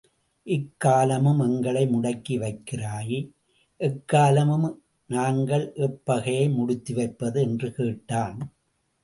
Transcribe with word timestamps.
இக்காலமும் 0.47 1.41
எங்களை 1.47 1.83
முடக்கி 1.87 2.35
வைக்கிறாய் 2.43 3.19
எக்காலம் 3.79 4.55
நாங்கள் 5.09 5.65
எம் 5.87 6.01
பகையை 6.03 6.49
முடித்து 6.49 6.95
வைப்பது 6.95 7.41
என்று 7.41 7.69
கேட்டான். 7.71 8.39